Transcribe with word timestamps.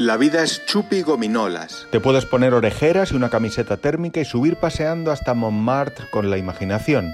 La 0.00 0.16
vida 0.16 0.42
es 0.42 0.64
chupi 0.64 1.02
gominolas. 1.02 1.86
Te 1.90 2.00
puedes 2.00 2.24
poner 2.24 2.54
orejeras 2.54 3.12
y 3.12 3.16
una 3.16 3.28
camiseta 3.28 3.76
térmica 3.76 4.18
y 4.18 4.24
subir 4.24 4.56
paseando 4.56 5.12
hasta 5.12 5.34
Montmartre 5.34 6.06
con 6.10 6.30
la 6.30 6.38
imaginación. 6.38 7.12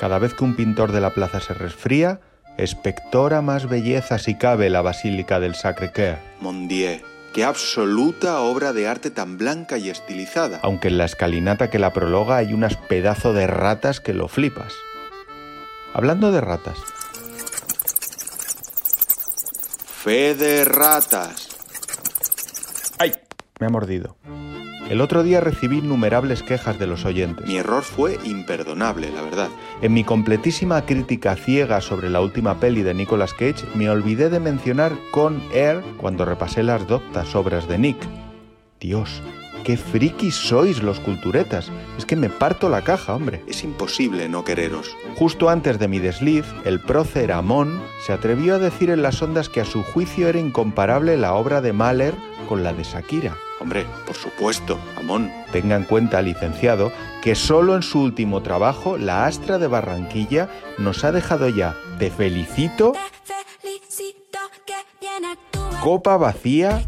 Cada 0.00 0.18
vez 0.18 0.32
que 0.32 0.42
un 0.42 0.56
pintor 0.56 0.92
de 0.92 1.02
la 1.02 1.12
plaza 1.12 1.40
se 1.40 1.52
resfría, 1.52 2.20
espectora 2.56 3.42
más 3.42 3.68
belleza 3.68 4.18
si 4.18 4.36
cabe 4.38 4.70
la 4.70 4.80
Basílica 4.80 5.38
del 5.38 5.54
Sacré-Cœur. 5.54 6.16
Mon 6.40 6.66
Dieu, 6.66 7.02
qué 7.34 7.44
absoluta 7.44 8.40
obra 8.40 8.72
de 8.72 8.88
arte 8.88 9.10
tan 9.10 9.36
blanca 9.36 9.76
y 9.76 9.90
estilizada. 9.90 10.60
Aunque 10.62 10.88
en 10.88 10.96
la 10.96 11.04
escalinata 11.04 11.68
que 11.68 11.78
la 11.78 11.92
prologa 11.92 12.38
hay 12.38 12.54
unas 12.54 12.78
pedazo 12.78 13.34
de 13.34 13.46
ratas 13.46 14.00
que 14.00 14.14
lo 14.14 14.28
flipas. 14.28 14.72
Hablando 15.92 16.32
de 16.32 16.40
ratas, 16.40 16.78
Fe 20.04 20.34
de 20.34 20.66
ratas. 20.66 21.48
¡ay! 22.98 23.14
Me 23.58 23.68
ha 23.68 23.70
mordido. 23.70 24.18
El 24.90 25.00
otro 25.00 25.22
día 25.22 25.40
recibí 25.40 25.78
innumerables 25.78 26.42
quejas 26.42 26.78
de 26.78 26.86
los 26.86 27.06
oyentes. 27.06 27.46
Mi 27.46 27.56
error 27.56 27.82
fue 27.82 28.18
imperdonable, 28.22 29.10
la 29.10 29.22
verdad. 29.22 29.48
En 29.80 29.94
mi 29.94 30.04
completísima 30.04 30.84
crítica 30.84 31.36
ciega 31.36 31.80
sobre 31.80 32.10
la 32.10 32.20
última 32.20 32.60
peli 32.60 32.82
de 32.82 32.92
Nicolas 32.92 33.32
Cage, 33.32 33.64
me 33.74 33.88
olvidé 33.88 34.28
de 34.28 34.40
mencionar 34.40 34.92
Con 35.10 35.42
Air 35.54 35.82
cuando 35.96 36.26
repasé 36.26 36.62
las 36.62 36.86
doctas 36.86 37.34
obras 37.34 37.66
de 37.66 37.78
Nick. 37.78 38.06
Dios, 38.80 39.22
qué 39.64 39.76
frikis 39.76 40.36
sois 40.36 40.82
los 40.82 41.00
culturetas. 41.00 41.72
Es 41.98 42.06
que 42.06 42.14
me 42.14 42.28
parto 42.28 42.68
la 42.68 42.82
caja, 42.82 43.14
hombre. 43.14 43.42
Es 43.48 43.64
imposible 43.64 44.28
no 44.28 44.44
quereros. 44.44 44.94
Justo 45.16 45.48
antes 45.48 45.78
de 45.78 45.88
mi 45.88 45.98
desliz, 45.98 46.44
el 46.64 46.80
prócer 46.80 47.32
Amón 47.32 47.82
se 48.06 48.12
atrevió 48.12 48.54
a 48.54 48.58
decir 48.58 48.90
en 48.90 49.02
las 49.02 49.20
ondas 49.22 49.48
que 49.48 49.60
a 49.60 49.64
su 49.64 49.82
juicio 49.82 50.28
era 50.28 50.38
incomparable 50.38 51.16
la 51.16 51.34
obra 51.34 51.60
de 51.60 51.72
Mahler 51.72 52.14
con 52.48 52.62
la 52.62 52.72
de 52.72 52.84
Shakira. 52.84 53.36
Hombre, 53.60 53.86
por 54.06 54.14
supuesto, 54.14 54.78
Amón. 54.98 55.32
Tenga 55.50 55.76
en 55.76 55.84
cuenta, 55.84 56.20
licenciado, 56.20 56.92
que 57.22 57.34
solo 57.34 57.74
en 57.74 57.82
su 57.82 58.00
último 58.00 58.42
trabajo, 58.42 58.98
La 58.98 59.24
Astra 59.26 59.58
de 59.58 59.66
Barranquilla 59.66 60.50
nos 60.76 61.04
ha 61.04 61.12
dejado 61.12 61.48
ya 61.48 61.74
Te 61.98 62.10
felicito, 62.10 62.92
Te 62.92 63.68
felicito 63.68 64.38
que 64.66 64.74
bien 65.00 65.24
actúas. 65.24 65.82
Copa 65.82 66.16
vacía, 66.18 66.82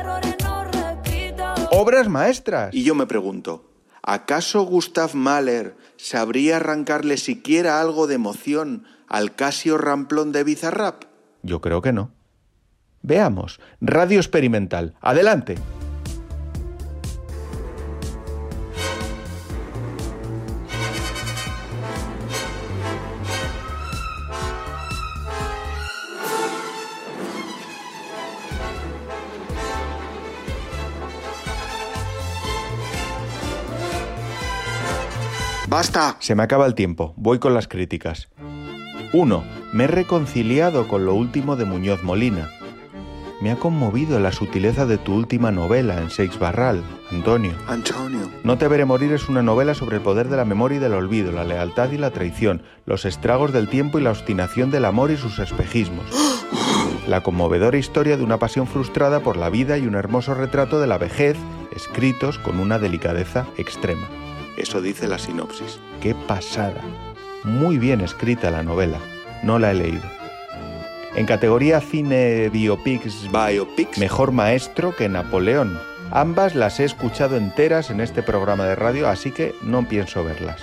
errores 0.00 0.36
no 0.42 0.64
repito. 0.64 1.44
Obras 1.70 2.08
maestras. 2.08 2.74
Y 2.74 2.82
yo 2.82 2.96
me 2.96 3.06
pregunto, 3.06 3.64
¿acaso 4.02 4.62
Gustav 4.62 5.14
Mahler 5.14 5.76
sabría 5.96 6.56
arrancarle 6.56 7.16
siquiera 7.16 7.80
algo 7.80 8.08
de 8.08 8.16
emoción 8.16 8.86
al 9.06 9.36
Casio 9.36 9.78
Ramplón 9.78 10.32
de 10.32 10.42
Bizarrap? 10.42 11.04
Yo 11.44 11.60
creo 11.60 11.80
que 11.80 11.92
no. 11.92 12.10
Veamos. 13.02 13.60
Radio 13.80 14.18
experimental. 14.18 14.94
Adelante. 15.00 15.56
¡Basta! 35.70 36.16
Se 36.18 36.34
me 36.34 36.42
acaba 36.42 36.66
el 36.66 36.74
tiempo. 36.74 37.14
Voy 37.16 37.38
con 37.38 37.54
las 37.54 37.68
críticas. 37.68 38.28
1. 39.12 39.44
Me 39.72 39.84
he 39.84 39.86
reconciliado 39.86 40.88
con 40.88 41.06
lo 41.06 41.14
último 41.14 41.54
de 41.54 41.64
Muñoz 41.64 42.02
Molina. 42.02 42.50
Me 43.40 43.50
ha 43.50 43.56
conmovido 43.56 44.20
la 44.20 44.32
sutileza 44.32 44.84
de 44.84 44.98
tu 44.98 45.14
última 45.14 45.50
novela 45.50 45.98
en 45.98 46.10
Seix 46.10 46.38
Barral, 46.38 46.82
Antonio. 47.10 47.52
Antonio. 47.66 48.30
No 48.44 48.58
te 48.58 48.68
veré 48.68 48.84
morir 48.84 49.12
es 49.12 49.30
una 49.30 49.42
novela 49.42 49.72
sobre 49.72 49.96
el 49.96 50.02
poder 50.02 50.28
de 50.28 50.36
la 50.36 50.44
memoria 50.44 50.76
y 50.76 50.80
del 50.80 50.92
olvido, 50.92 51.32
la 51.32 51.44
lealtad 51.44 51.90
y 51.90 51.96
la 51.96 52.10
traición, 52.10 52.62
los 52.84 53.06
estragos 53.06 53.52
del 53.52 53.68
tiempo 53.68 53.98
y 53.98 54.02
la 54.02 54.10
obstinación 54.10 54.70
del 54.70 54.84
amor 54.84 55.10
y 55.10 55.16
sus 55.16 55.38
espejismos. 55.38 56.04
La 57.08 57.22
conmovedora 57.22 57.78
historia 57.78 58.18
de 58.18 58.24
una 58.24 58.38
pasión 58.38 58.66
frustrada 58.66 59.20
por 59.20 59.38
la 59.38 59.48
vida 59.48 59.78
y 59.78 59.86
un 59.86 59.94
hermoso 59.94 60.34
retrato 60.34 60.78
de 60.78 60.86
la 60.86 60.98
vejez, 60.98 61.38
escritos 61.74 62.38
con 62.38 62.60
una 62.60 62.78
delicadeza 62.78 63.46
extrema. 63.56 64.06
Eso 64.58 64.82
dice 64.82 65.08
la 65.08 65.18
sinopsis. 65.18 65.80
¡Qué 66.02 66.14
pasada! 66.14 66.82
Muy 67.44 67.78
bien 67.78 68.02
escrita 68.02 68.50
la 68.50 68.62
novela. 68.62 68.98
No 69.42 69.58
la 69.58 69.70
he 69.70 69.74
leído. 69.74 70.19
En 71.16 71.26
categoría 71.26 71.80
cine 71.80 72.48
biopics, 72.50 73.28
Biopics. 73.32 73.98
mejor 73.98 74.32
maestro 74.32 74.94
que 74.94 75.08
Napoleón. 75.08 75.78
Ambas 76.12 76.54
las 76.54 76.80
he 76.80 76.84
escuchado 76.84 77.36
enteras 77.36 77.90
en 77.90 78.00
este 78.00 78.22
programa 78.22 78.64
de 78.66 78.74
radio, 78.74 79.08
así 79.08 79.30
que 79.30 79.54
no 79.62 79.86
pienso 79.88 80.24
verlas. 80.24 80.60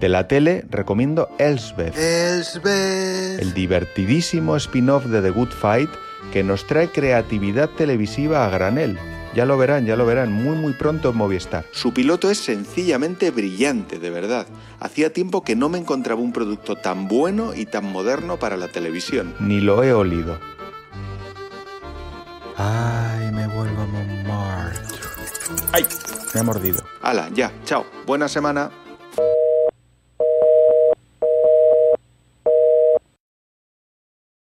De 0.00 0.08
la 0.08 0.28
tele 0.28 0.64
recomiendo 0.70 1.30
Elsbeth, 1.38 1.96
Elsbeth. 1.96 3.40
el 3.40 3.54
divertidísimo 3.54 4.56
spin-off 4.56 5.06
de 5.06 5.22
The 5.22 5.30
Good 5.30 5.50
Fight 5.52 5.90
que 6.32 6.42
nos 6.42 6.66
trae 6.66 6.88
creatividad 6.88 7.70
televisiva 7.70 8.44
a 8.44 8.50
granel. 8.50 8.98
Ya 9.36 9.44
lo 9.44 9.58
verán, 9.58 9.84
ya 9.84 9.96
lo 9.96 10.06
verán, 10.06 10.32
muy 10.32 10.56
muy 10.56 10.72
pronto 10.72 11.10
en 11.10 11.16
Movistar. 11.18 11.66
Su 11.70 11.92
piloto 11.92 12.30
es 12.30 12.38
sencillamente 12.38 13.30
brillante, 13.30 13.98
de 13.98 14.08
verdad. 14.08 14.46
Hacía 14.80 15.12
tiempo 15.12 15.44
que 15.44 15.54
no 15.54 15.68
me 15.68 15.76
encontraba 15.76 16.22
un 16.22 16.32
producto 16.32 16.76
tan 16.76 17.06
bueno 17.06 17.52
y 17.54 17.66
tan 17.66 17.84
moderno 17.84 18.38
para 18.38 18.56
la 18.56 18.68
televisión. 18.68 19.34
Ni 19.38 19.60
lo 19.60 19.84
he 19.84 19.92
olido. 19.92 20.40
Ay, 22.56 23.30
me 23.32 23.46
vuelvo 23.48 23.82
a 23.82 23.86
Montmartre. 23.86 24.80
Ay, 25.70 25.84
me 26.32 26.40
ha 26.40 26.42
mordido. 26.42 26.82
Hala, 27.02 27.28
ya, 27.34 27.52
chao. 27.66 27.84
Buena 28.06 28.28
semana. 28.28 28.70